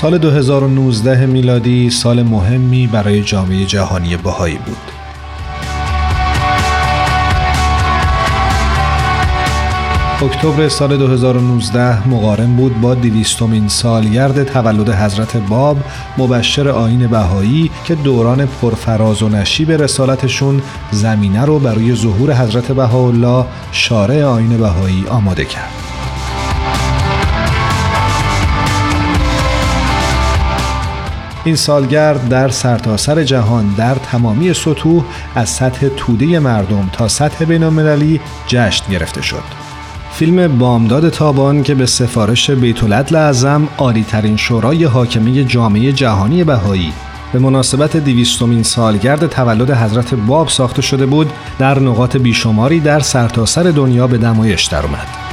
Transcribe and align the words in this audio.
سال 0.00 0.18
2019 0.18 1.26
میلادی 1.26 1.90
سال 1.90 2.22
مهمی 2.22 2.86
برای 2.86 3.22
جامعه 3.22 3.64
جهانی 3.64 4.16
بهایی 4.16 4.58
بود. 4.58 4.76
اکتبر 10.22 10.68
سال 10.68 10.96
2019 10.96 12.08
مقارن 12.08 12.56
بود 12.56 12.80
با 12.80 12.94
دویستمین 12.94 13.68
سالگرد 13.68 14.44
تولد 14.44 14.90
حضرت 14.90 15.36
باب 15.36 15.76
مبشر 16.18 16.68
آین 16.68 17.06
بهایی 17.06 17.70
که 17.84 17.94
دوران 17.94 18.46
پرفراز 18.46 19.22
و 19.22 19.28
نشیب 19.28 19.70
رسالتشون 19.70 20.62
زمینه 20.90 21.44
رو 21.44 21.58
برای 21.58 21.94
ظهور 21.94 22.34
حضرت 22.34 22.72
بهاءالله 22.72 23.44
شارع 23.72 24.24
آین 24.24 24.56
بهایی 24.56 25.04
آماده 25.08 25.44
کرد. 25.44 25.79
این 31.44 31.56
سالگرد 31.56 32.28
در 32.28 32.48
سرتاسر 32.48 33.14
سر 33.14 33.24
جهان 33.24 33.74
در 33.76 33.94
تمامی 33.94 34.54
سطوح 34.54 35.04
از 35.34 35.48
سطح 35.48 35.88
توده 35.88 36.38
مردم 36.38 36.90
تا 36.92 37.08
سطح 37.08 37.44
بین 37.44 37.64
جشن 38.46 38.92
گرفته 38.92 39.22
شد. 39.22 39.42
فیلم 40.12 40.58
بامداد 40.58 41.08
تابان 41.08 41.62
که 41.62 41.74
به 41.74 41.86
سفارش 41.86 42.50
بیت 42.50 42.92
اعظم 43.14 43.68
عالی 43.78 44.04
ترین 44.04 44.36
شورای 44.36 44.84
حاکمی 44.84 45.44
جامعه 45.44 45.92
جهانی 45.92 46.44
بهایی 46.44 46.92
به 47.32 47.38
مناسبت 47.38 47.96
دیویستمین 47.96 48.62
سالگرد 48.62 49.26
تولد 49.26 49.70
حضرت 49.70 50.14
باب 50.14 50.48
ساخته 50.48 50.82
شده 50.82 51.06
بود 51.06 51.32
در 51.58 51.78
نقاط 51.78 52.16
بیشماری 52.16 52.80
در 52.80 53.00
سرتاسر 53.00 53.62
سر 53.62 53.70
دنیا 53.70 54.06
به 54.06 54.18
نمایش 54.18 54.64
درآمد. 54.64 55.29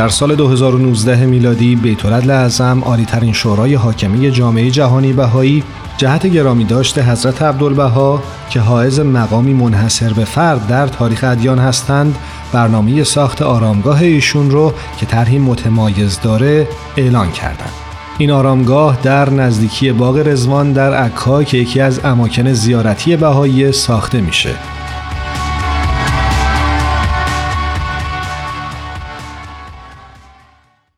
در 0.00 0.08
سال 0.08 0.34
2019 0.34 1.26
میلادی 1.26 1.76
بیتولد 1.76 2.30
اعظم 2.30 2.80
عالیترین 2.84 3.32
شورای 3.32 3.74
حاکمی 3.74 4.30
جامعه 4.30 4.70
جهانی 4.70 5.12
بهایی 5.12 5.64
جهت 5.96 6.26
گرامی 6.26 6.64
داشته 6.64 7.02
حضرت 7.02 7.42
عبدالبها 7.42 8.22
که 8.50 8.60
حائز 8.60 9.00
مقامی 9.00 9.54
منحصر 9.54 10.12
به 10.12 10.24
فرد 10.24 10.66
در 10.66 10.86
تاریخ 10.86 11.24
ادیان 11.24 11.58
هستند 11.58 12.18
برنامه 12.52 13.04
ساخت 13.04 13.42
آرامگاه 13.42 14.02
ایشون 14.02 14.50
رو 14.50 14.72
که 14.98 15.06
طرحی 15.06 15.38
متمایز 15.38 16.20
داره 16.20 16.68
اعلان 16.96 17.32
کردند. 17.32 17.72
این 18.18 18.30
آرامگاه 18.30 18.98
در 19.02 19.30
نزدیکی 19.30 19.92
باغ 19.92 20.16
رزوان 20.16 20.72
در 20.72 20.94
عکا 20.94 21.44
که 21.44 21.56
یکی 21.56 21.80
از 21.80 22.00
اماکن 22.04 22.52
زیارتی 22.52 23.16
بهایی 23.16 23.72
ساخته 23.72 24.20
میشه 24.20 24.54